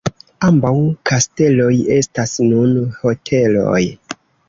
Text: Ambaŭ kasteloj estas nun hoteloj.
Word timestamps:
Ambaŭ 0.47 0.71
kasteloj 1.09 1.69
estas 1.99 2.35
nun 2.49 2.77
hoteloj. 3.07 3.83